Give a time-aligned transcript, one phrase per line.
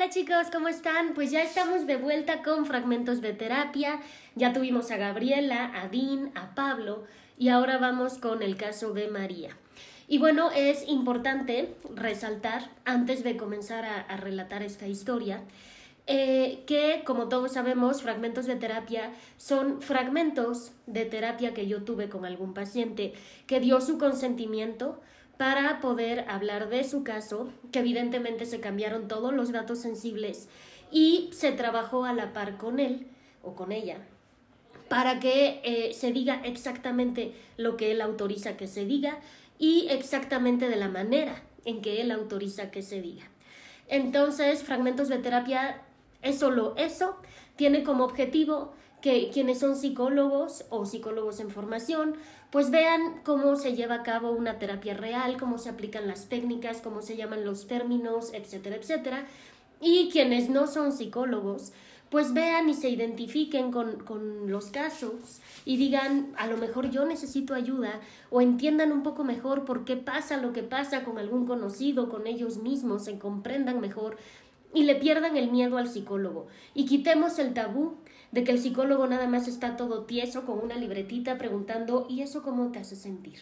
[0.00, 1.12] Hola chicos, ¿cómo están?
[1.12, 4.00] Pues ya estamos de vuelta con fragmentos de terapia.
[4.34, 7.04] Ya tuvimos a Gabriela, a Dean, a Pablo
[7.36, 9.58] y ahora vamos con el caso de María.
[10.08, 15.42] Y bueno, es importante resaltar, antes de comenzar a, relatar esta historia,
[16.06, 22.08] eh, que como todos sabemos, fragmentos de terapia son fragmentos de terapia que yo tuve
[22.08, 23.12] con algún paciente
[23.46, 24.98] que dio su consentimiento
[25.40, 30.50] para poder hablar de su caso, que evidentemente se cambiaron todos los datos sensibles
[30.92, 33.06] y se trabajó a la par con él
[33.42, 33.96] o con ella
[34.90, 39.18] para que eh, se diga exactamente lo que él autoriza que se diga
[39.58, 43.24] y exactamente de la manera en que él autoriza que se diga.
[43.88, 45.80] Entonces, fragmentos de terapia
[46.20, 47.16] es solo eso,
[47.56, 52.16] tiene como objetivo que quienes son psicólogos o psicólogos en formación,
[52.50, 56.80] pues vean cómo se lleva a cabo una terapia real, cómo se aplican las técnicas,
[56.80, 59.26] cómo se llaman los términos, etcétera, etcétera.
[59.80, 61.72] Y quienes no son psicólogos,
[62.10, 67.04] pues vean y se identifiquen con, con, los casos y digan, a lo mejor yo
[67.04, 71.46] necesito ayuda o entiendan un poco mejor por qué pasa lo que pasa con algún
[71.46, 74.16] conocido, con ellos mismos, se comprendan mejor
[74.74, 77.94] y le pierdan el miedo al psicólogo y quitemos el tabú
[78.32, 82.42] de que el psicólogo nada más está todo tieso con una libretita preguntando ¿y eso
[82.42, 83.40] cómo te hace sentir?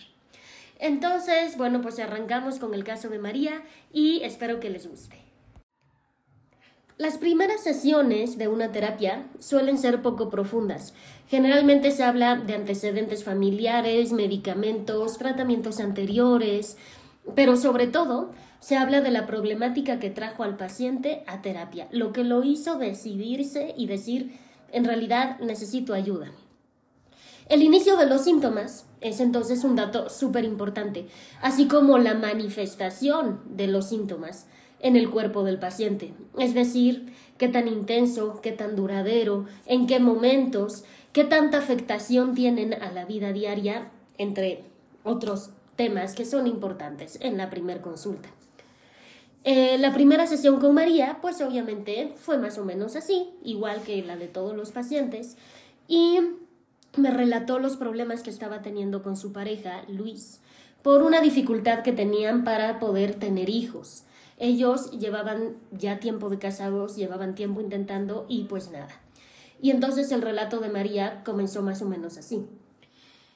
[0.78, 5.16] Entonces, bueno, pues arrancamos con el caso de María y espero que les guste.
[6.98, 10.94] Las primeras sesiones de una terapia suelen ser poco profundas.
[11.28, 16.76] Generalmente se habla de antecedentes familiares, medicamentos, tratamientos anteriores,
[17.36, 22.12] pero sobre todo se habla de la problemática que trajo al paciente a terapia, lo
[22.12, 24.36] que lo hizo decidirse y decir
[24.72, 26.30] en realidad necesito ayuda.
[27.48, 31.06] El inicio de los síntomas es entonces un dato súper importante,
[31.40, 34.46] así como la manifestación de los síntomas
[34.80, 39.98] en el cuerpo del paciente, es decir, qué tan intenso, qué tan duradero, en qué
[39.98, 44.64] momentos, qué tanta afectación tienen a la vida diaria, entre
[45.02, 48.28] otros temas que son importantes en la primera consulta.
[49.44, 54.02] Eh, la primera sesión con María, pues obviamente fue más o menos así, igual que
[54.02, 55.36] la de todos los pacientes,
[55.86, 56.18] y
[56.96, 60.40] me relató los problemas que estaba teniendo con su pareja, Luis,
[60.82, 64.04] por una dificultad que tenían para poder tener hijos.
[64.38, 69.00] Ellos llevaban ya tiempo de casados, llevaban tiempo intentando y pues nada.
[69.60, 72.46] Y entonces el relato de María comenzó más o menos así.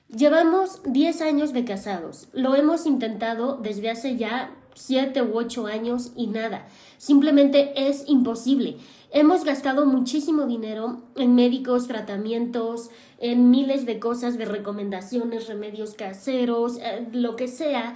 [0.08, 2.28] Llevamos 10 años de casados.
[2.32, 6.66] Lo hemos intentado desde hace ya siete u ocho años y nada.
[6.98, 8.76] Simplemente es imposible.
[9.10, 16.78] Hemos gastado muchísimo dinero en médicos, tratamientos, en miles de cosas, de recomendaciones, remedios caseros,
[16.78, 17.94] eh, lo que sea.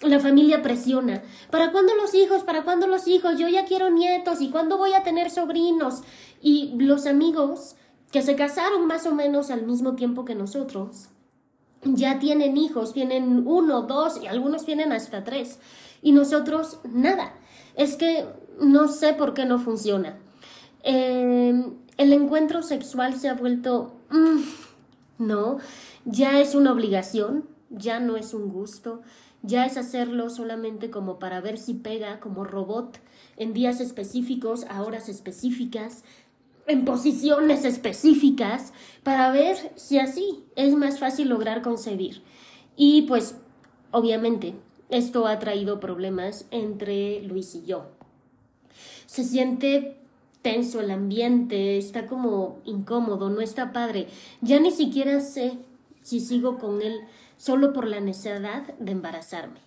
[0.00, 1.22] La familia presiona.
[1.50, 2.42] ¿Para cuándo los hijos?
[2.42, 3.38] ¿Para cuándo los hijos?
[3.38, 4.40] Yo ya quiero nietos.
[4.40, 6.02] ¿Y cuándo voy a tener sobrinos?
[6.40, 7.76] Y los amigos
[8.10, 11.08] que se casaron más o menos al mismo tiempo que nosotros,
[11.82, 15.58] ya tienen hijos, tienen uno, dos y algunos tienen hasta tres
[16.06, 17.34] y nosotros nada.
[17.74, 18.26] Es que
[18.60, 20.16] no sé por qué no funciona.
[20.84, 23.96] Em, el encuentro sexual se ha vuelto...
[24.10, 24.38] Mm,
[25.18, 25.58] no,
[26.04, 29.02] ya es una obligación, ya no es un gusto,
[29.42, 33.00] ya es hacerlo solamente como para ver si pega como robot
[33.36, 36.04] en días específicos, a horas específicas,
[36.68, 38.72] en posiciones específicas,
[39.02, 42.22] para ver si así es más fácil lograr concebir.
[42.76, 43.34] Y pues,
[43.90, 44.54] obviamente,
[44.88, 47.86] esto ha traído problemas entre Luis y yo.
[49.06, 49.96] Se siente
[50.42, 54.08] tenso el ambiente, está como incómodo, no está padre.
[54.40, 55.58] Ya ni siquiera sé
[56.02, 57.00] si sigo con él
[57.36, 59.60] solo por la necesidad de embarazarme.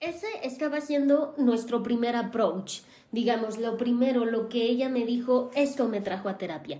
[0.00, 2.80] Ese estaba siendo nuestro primer approach.
[3.10, 6.78] Digamos, lo primero, lo que ella me dijo, esto me trajo a terapia.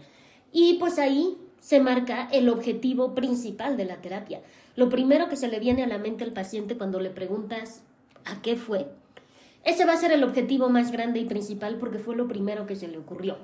[0.53, 4.41] Y pues ahí se marca el objetivo principal de la terapia.
[4.77, 7.83] Lo primero que se le viene a la mente al paciente cuando le preguntas
[8.25, 8.87] ¿a qué fue?
[9.65, 12.77] Ese va a ser el objetivo más grande y principal porque fue lo primero que
[12.77, 13.39] se le ocurrió.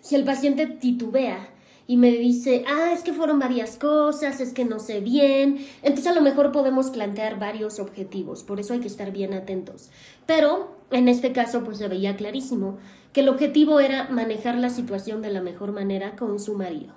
[0.00, 1.48] Si el paciente titubea
[1.88, 6.08] y me dice, ah, es que fueron varias cosas, es que no sé bien, entonces
[6.08, 9.90] a lo mejor podemos plantear varios objetivos, por eso hay que estar bien atentos.
[10.26, 12.78] Pero en este caso pues se veía clarísimo
[13.12, 16.92] que el objetivo era manejar la situación de la mejor manera con su marido.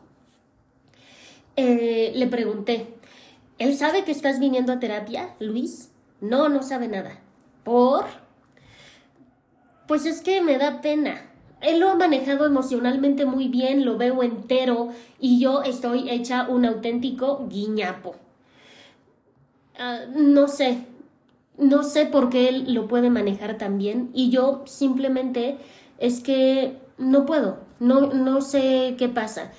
[1.55, 2.87] Eh, le pregunté,
[3.57, 5.91] ¿él sabe que estás viniendo a terapia, Luis?
[6.21, 7.19] No, no sabe nada.
[7.63, 8.05] ¿Por?
[9.87, 11.28] Pues es que me da pena.
[11.61, 14.89] Él lo ha manejado emocionalmente muy bien, lo veo entero
[15.19, 18.15] y yo estoy hecha un auténtico guiñapo.
[19.77, 20.85] Ah, no sé,
[21.57, 25.57] no sé por qué él lo puede manejar tan bien y yo simplemente
[25.97, 29.51] es que no puedo, no, no sé qué pasa.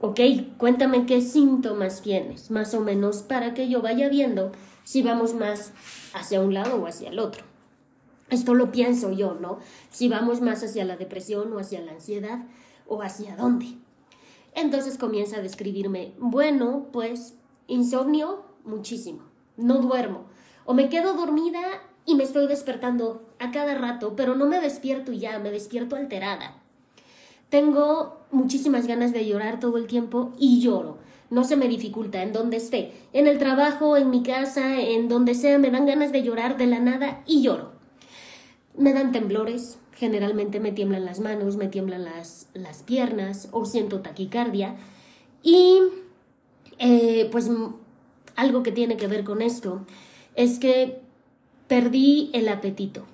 [0.00, 0.18] Ok,
[0.58, 4.50] cuéntame qué síntomas tienes, más o menos, para que yo vaya viendo
[4.82, 5.72] si vamos más
[6.12, 7.51] hacia un lado o hacia el otro.
[8.32, 9.58] Esto lo pienso yo, ¿no?
[9.90, 12.38] Si vamos más hacia la depresión o hacia la ansiedad
[12.86, 13.76] o hacia dónde.
[14.54, 17.34] Entonces comienza a describirme, bueno, pues
[17.66, 19.24] insomnio muchísimo,
[19.58, 20.24] no duermo,
[20.64, 21.60] o me quedo dormida
[22.06, 26.56] y me estoy despertando a cada rato, pero no me despierto ya, me despierto alterada.
[27.50, 30.96] Tengo muchísimas ganas de llorar todo el tiempo y lloro.
[31.28, 35.34] No se me dificulta en donde esté, en el trabajo, en mi casa, en donde
[35.34, 37.71] sea, me dan ganas de llorar de la nada y lloro.
[38.76, 44.00] Me dan temblores, generalmente me tiemblan las manos, me tiemblan las, las piernas o siento
[44.00, 44.76] taquicardia.
[45.42, 45.78] Y
[46.78, 47.50] eh, pues
[48.36, 49.84] algo que tiene que ver con esto
[50.34, 51.00] es que
[51.68, 53.04] perdí el apetito,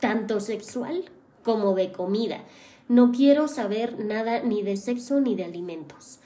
[0.00, 1.04] tanto sexual
[1.42, 2.44] como de comida.
[2.88, 6.20] No quiero saber nada ni de sexo ni de alimentos.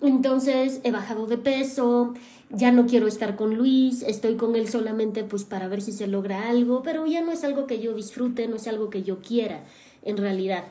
[0.00, 2.14] Entonces he bajado de peso,
[2.50, 6.06] ya no quiero estar con Luis, estoy con él solamente pues para ver si se
[6.06, 9.20] logra algo, pero ya no es algo que yo disfrute, no es algo que yo
[9.20, 9.64] quiera
[10.02, 10.64] en realidad.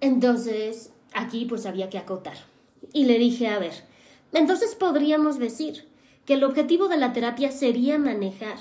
[0.00, 2.36] Entonces aquí pues había que acotar.
[2.92, 3.72] Y le dije, a ver,
[4.32, 5.86] entonces podríamos decir
[6.24, 8.58] que el objetivo de la terapia sería manejar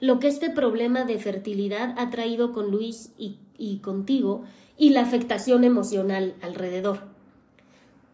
[0.00, 4.44] lo que este problema de fertilidad ha traído con Luis y, contigo
[4.76, 7.13] y la afectación emocional alrededor.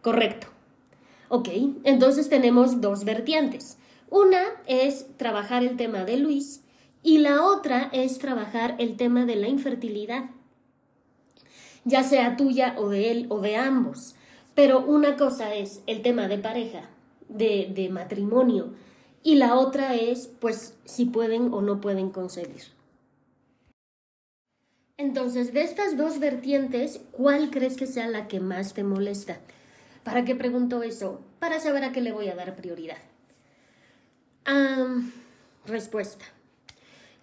[0.01, 0.47] Correcto.
[1.29, 1.49] Ok,
[1.83, 3.77] entonces tenemos dos vertientes.
[4.09, 6.63] Una es trabajar el tema de Luis
[7.03, 10.25] y la otra es trabajar el tema de la infertilidad,
[11.85, 14.15] ya sea tuya o de él o de ambos.
[14.53, 16.89] Pero una cosa es el tema de pareja,
[17.29, 18.73] de, de matrimonio,
[19.23, 22.63] y la otra es, pues, si pueden o no pueden concebir.
[24.97, 29.39] Entonces, de estas dos vertientes, ¿cuál crees que sea la que más te molesta?
[30.03, 31.21] ¿Para qué pregunto eso?
[31.39, 32.97] Para saber a qué le voy a dar prioridad.
[35.65, 36.25] respuesta.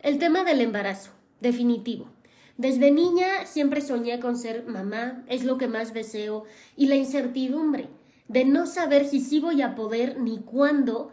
[0.00, 1.10] El tema del embarazo,
[1.40, 2.06] definitivo.
[2.56, 6.44] Desde niña siempre soñé con ser mamá, es lo que más deseo,
[6.76, 7.88] y la incertidumbre
[8.28, 11.10] de no saber si sí voy a poder ni cuándo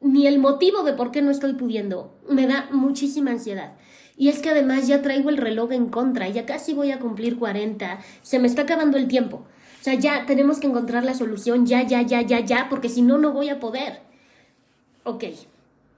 [0.00, 2.14] ni el motivo de por qué no estoy pudiendo.
[2.28, 3.74] Me da muchísima ansiedad.
[4.16, 7.38] Y es que además ya traigo el reloj en contra, ya casi voy a cumplir
[7.38, 9.46] 40, se me está acabando el tiempo.
[9.84, 13.02] O sea, ya tenemos que encontrar la solución, ya, ya, ya, ya, ya, porque si
[13.02, 14.00] no, no voy a poder.
[15.02, 15.24] Ok,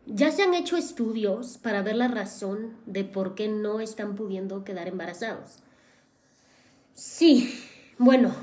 [0.07, 4.65] ya se han hecho estudios para ver la razón de por qué no están pudiendo
[4.65, 5.59] quedar embarazados.
[6.95, 7.55] Sí,
[7.97, 8.35] bueno,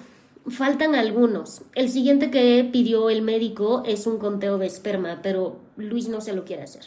[0.48, 1.63] Faltan algunos.
[1.75, 6.31] El siguiente que pidió el médico es un conteo de esperma, pero Luis no se
[6.31, 6.84] lo quiere hacer.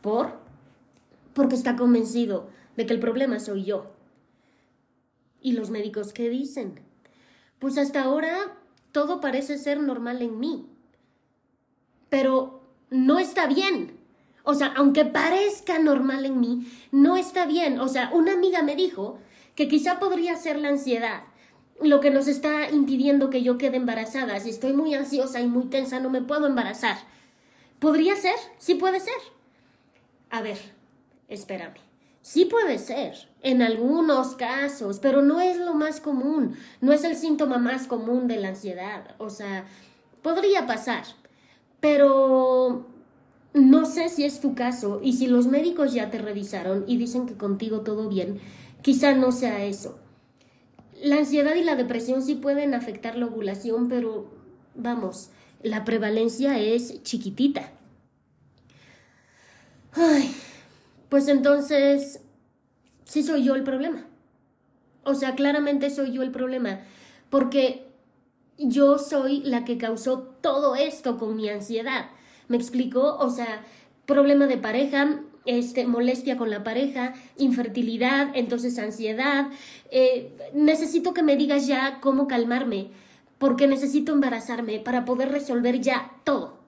[0.00, 0.38] ¿Por?
[1.34, 2.48] Porque está convencido
[2.78, 3.90] de que el problema soy yo.
[5.42, 6.80] ¿Y los médicos qué dicen?
[7.60, 8.36] Pues hasta ahora
[8.90, 10.66] todo parece ser normal en mí.
[12.08, 13.96] Pero no está bien.
[14.42, 17.78] O sea, aunque parezca normal en mí, no está bien.
[17.78, 19.18] O sea, una amiga me dijo
[19.54, 21.22] que quizá podría ser la ansiedad
[21.80, 24.38] lo que nos está impidiendo que yo quede embarazada.
[24.40, 26.98] Si estoy muy ansiosa y muy tensa, no me puedo embarazar.
[27.78, 28.34] ¿Podría ser?
[28.58, 29.14] Sí puede ser.
[30.28, 30.58] A ver,
[31.28, 31.89] espérame.
[32.30, 37.16] Sí puede ser, en algunos casos, pero no es lo más común, no es el
[37.16, 39.16] síntoma más común de la ansiedad.
[39.18, 39.64] O sea,
[40.22, 41.02] podría pasar,
[41.80, 42.86] pero
[43.52, 47.26] no sé si es tu caso y si los médicos ya te revisaron y dicen
[47.26, 48.38] que contigo todo bien,
[48.80, 49.98] quizá no sea eso.
[51.02, 54.30] La ansiedad y la depresión sí pueden afectar la ovulación, pero
[54.76, 55.30] vamos,
[55.64, 57.72] la prevalencia es chiquitita.
[59.94, 60.32] Ay,
[61.10, 62.20] pues entonces,
[63.04, 64.06] sí soy yo el problema.
[65.02, 66.80] O sea, claramente soy yo el problema,
[67.28, 67.86] porque
[68.56, 72.10] yo soy la que causó todo esto con mi ansiedad.
[72.48, 73.16] ¿Me explico?
[73.16, 73.64] O sea,
[74.06, 79.48] problema de pareja, este, molestia con la pareja, infertilidad, entonces ansiedad.
[79.90, 82.90] Eh, necesito que me digas ya cómo calmarme,
[83.38, 86.59] porque necesito embarazarme para poder resolver ya todo.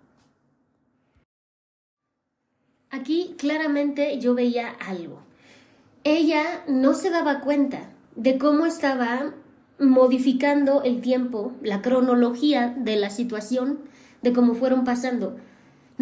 [2.92, 5.18] Aquí claramente yo veía algo.
[6.04, 9.34] Ella no se daba cuenta de cómo estaba
[9.80, 13.80] modificando el tiempo, la cronología de la situación,
[14.22, 15.36] de cómo fueron pasando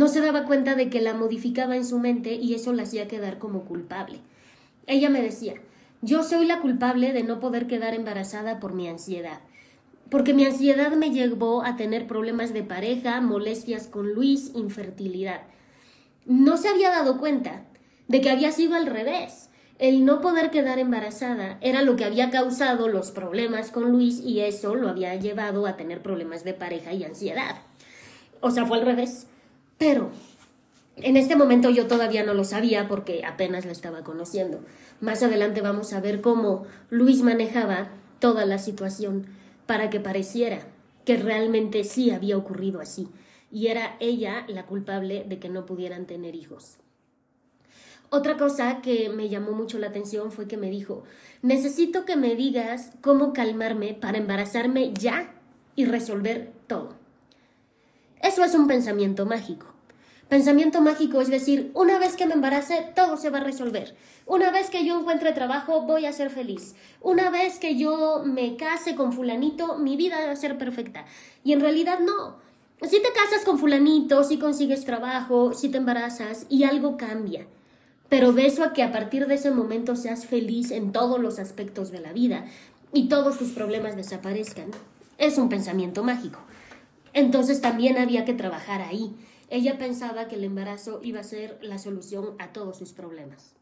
[0.01, 3.09] no se daba cuenta de que la modificaba en su mente y eso la hacía
[3.09, 4.21] quedar como culpable.
[4.87, 5.55] Ella me decía,
[6.01, 9.41] yo soy la culpable de no poder quedar embarazada por mi ansiedad,
[10.09, 15.43] porque mi ansiedad me llevó a tener problemas de pareja, molestias con Luis, infertilidad.
[16.27, 17.65] No se había dado cuenta
[18.09, 19.49] de que había sido al revés.
[19.79, 24.41] El no poder quedar embarazada era lo que había causado los problemas con Luis y
[24.41, 27.57] eso lo había llevado a tener problemas de pareja y ansiedad.
[28.41, 29.27] O sea, fue al revés.
[29.79, 30.11] Pero
[30.97, 34.61] en este momento yo todavía no lo sabía porque apenas la estaba conociendo.
[35.01, 39.27] Más adelante vamos a ver cómo Luis manejaba toda la situación
[39.67, 40.59] para que pareciera
[41.07, 43.09] que realmente sí había ocurrido así
[43.51, 46.79] y era ella la culpable de que no pudieran tener hijos.
[48.13, 51.05] Otra cosa que me llamó mucho la atención fue que me dijo,
[51.43, 55.33] necesito que me digas cómo calmarme para embarazarme ya
[55.77, 56.95] y resolver todo.
[58.21, 59.67] Eso es un pensamiento mágico.
[60.29, 63.97] Pensamiento mágico es decir, una vez que me embarace, todo se va a resolver.
[64.27, 66.77] Una vez que yo encuentre trabajo, voy a ser feliz.
[67.01, 71.05] Una vez que yo me case con fulanito, mi vida va a ser perfecta.
[71.43, 72.39] Y en realidad no.
[72.83, 77.47] Si te casas con fulanito, si consigues trabajo, si te embarazas y algo cambia.
[78.09, 81.39] Pero de eso a que a partir de ese momento seas feliz en todos los
[81.39, 82.47] aspectos de la vida
[82.93, 84.71] y todos tus problemas desaparezcan,
[85.19, 86.41] es un pensamiento mágico.
[87.13, 89.15] Entonces también había que trabajar ahí
[89.51, 93.57] ella pensaba que el embarazo iba a ser la solución a todos sus problemas.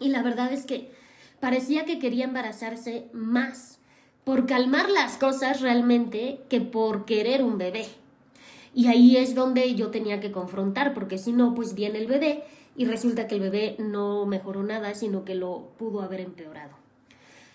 [0.00, 0.90] Y la verdad es que
[1.38, 3.78] parecía que quería embarazarse más
[4.24, 7.86] por calmar las cosas realmente que por querer un bebé.
[8.74, 12.44] Y ahí es donde yo tenía que confrontar, porque si no, pues viene el bebé
[12.76, 16.72] y resulta que el bebé no mejoró nada, sino que lo pudo haber empeorado.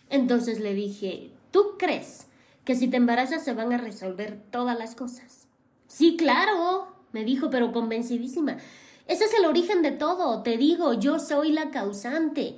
[0.10, 2.28] Entonces le dije, ¿tú crees
[2.66, 5.48] que si te embarazas se van a resolver todas las cosas?
[5.88, 8.58] Sí, claro, me dijo, pero convencidísima.
[9.08, 12.58] Ese es el origen de todo, te digo, yo soy la causante.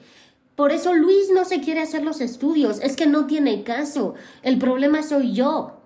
[0.56, 4.58] Por eso Luis no se quiere hacer los estudios, es que no tiene caso, el
[4.58, 5.78] problema soy yo.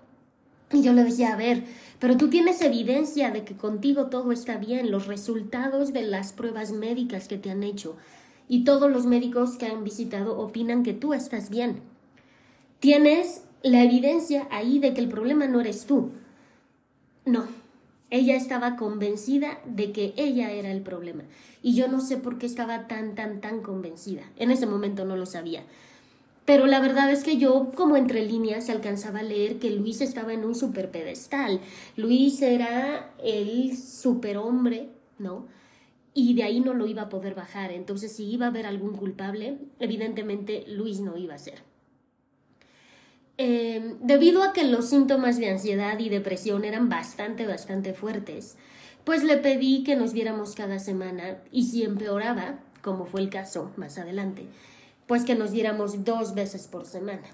[0.72, 1.64] Y yo le decía, a ver,
[2.04, 6.70] pero tú tienes evidencia de que contigo todo está bien, los resultados de las pruebas
[6.70, 7.96] médicas que te han hecho
[8.46, 11.80] y todos los médicos que han visitado opinan que tú estás bien.
[12.78, 16.10] Tienes la evidencia ahí de que el problema no eres tú.
[17.24, 17.46] No,
[18.10, 21.22] ella estaba convencida de que ella era el problema.
[21.62, 24.24] Y yo no sé por qué estaba tan, tan, tan convencida.
[24.36, 25.62] En ese momento no lo sabía.
[26.44, 30.34] Pero la verdad es que yo, como entre líneas, alcanzaba a leer que Luis estaba
[30.34, 31.60] en un super pedestal.
[31.96, 35.46] Luis era el superhombre, ¿no?
[36.12, 37.72] Y de ahí no lo iba a poder bajar.
[37.72, 41.62] Entonces, si iba a haber algún culpable, evidentemente Luis no iba a ser.
[43.36, 48.56] Em, debido a que los síntomas de ansiedad y depresión eran bastante, bastante fuertes,
[49.04, 53.72] pues le pedí que nos viéramos cada semana y si empeoraba, como fue el caso
[53.76, 54.46] más adelante,
[55.06, 57.28] pues que nos viéramos dos veces por semana.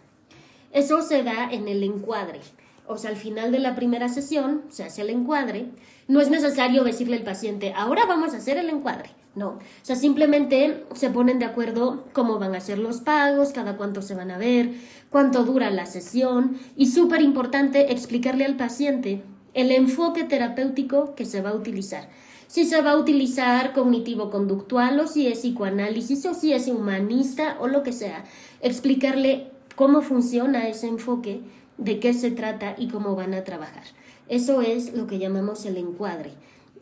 [0.73, 2.41] Eso se da en el encuadre.
[2.87, 5.67] O sea, al final de la primera sesión se hace el encuadre.
[6.09, 9.11] No es necesario decirle al paciente, ahora vamos a hacer el encuadre.
[9.37, 13.77] No, o sea, simplemente se ponen de acuerdo cómo van a ser los pagos, cada
[13.77, 14.73] cuánto se van a ver,
[15.09, 19.23] cuánto dura la sesión y súper importante explicarle al paciente
[19.55, 22.09] el enfoque terapéutico que se va a utilizar.
[22.51, 27.69] Si se va a utilizar cognitivo-conductual o si es psicoanálisis o si es humanista o
[27.69, 28.25] lo que sea.
[28.61, 31.43] Explicarle cómo funciona ese enfoque,
[31.79, 33.85] de qué se trata y cómo van a trabajar.
[34.29, 36.33] Eso es lo que llamamos el encuadre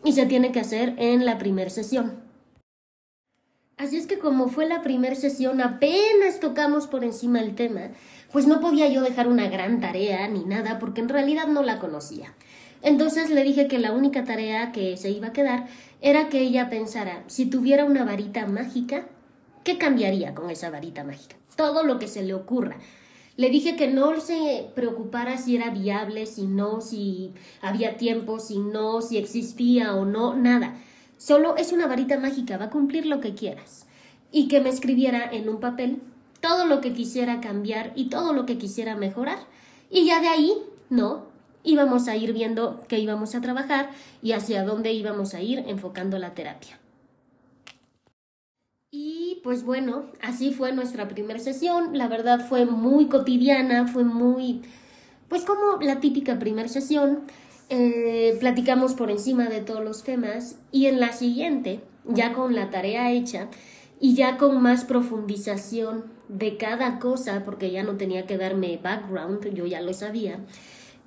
[0.06, 2.14] y se tiene que hacer en la primera sesión.
[3.76, 7.90] Así es que como fue la primera sesión, apenas tocamos por encima el tema,
[8.32, 11.78] pues no podía yo dejar una gran tarea ni nada porque en realidad no la
[11.78, 12.34] conocía.
[12.82, 15.66] Entonces le dije que la única tarea que se iba a quedar
[16.00, 19.06] era que ella pensara, si tuviera una varita mágica,
[19.64, 21.36] ¿qué cambiaría con esa varita mágica?
[21.56, 22.76] Todo lo que se le ocurra.
[23.36, 27.32] Le dije que no se preocupara si era viable, si no, si
[27.62, 30.74] había tiempo, si no, si existía o no, nada
[31.18, 33.86] Solo es una varita mágica, va a cumplir lo que quieras.
[34.30, 36.00] Y que me escribiera en un papel
[36.40, 39.38] todo lo que quisiera cambiar y todo lo que quisiera mejorar.
[39.90, 40.52] Y ya de ahí,
[40.90, 41.26] no,
[41.68, 43.90] íbamos a ir viendo qué íbamos a trabajar
[44.22, 46.78] y hacia dónde íbamos a ir enfocando la terapia.
[48.90, 51.96] Y pues bueno, así fue nuestra primera sesión.
[51.96, 54.62] La verdad fue muy cotidiana, fue muy,
[55.28, 57.20] pues como la típica primera sesión.
[57.68, 62.70] Eh, platicamos por encima de todos los temas y en la siguiente, ya con la
[62.70, 63.48] tarea hecha
[64.00, 69.52] y ya con más profundización de cada cosa, porque ya no tenía que darme background,
[69.52, 70.40] yo ya lo sabía,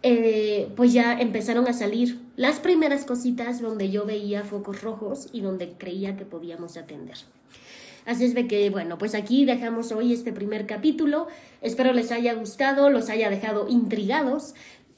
[0.03, 5.41] eh, pues ya empezaron a salir las primeras cositas donde yo veía focos rojos y
[5.41, 7.17] donde creía que podíamos atender.
[8.05, 11.27] Así es de que, bueno, pues aquí dejamos hoy este primer capítulo.
[11.61, 14.55] Espero les haya gustado, los haya dejado intrigados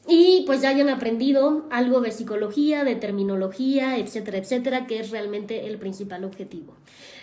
[0.07, 5.67] y pues ya hayan aprendido algo de psicología, de terminología, etcétera, etcétera, que es realmente
[5.67, 6.75] el principal objetivo.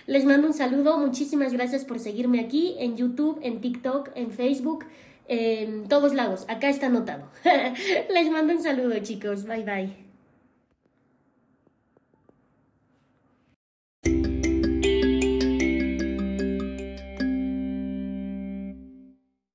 [0.07, 4.85] Les mando un saludo, muchísimas gracias por seguirme aquí en YouTube, en TikTok, en Facebook
[5.31, 6.45] en todos lados.
[6.49, 7.31] Acá está anotado.
[8.13, 9.47] Les mando un saludo, chicos.
[9.47, 10.10] Bye bye.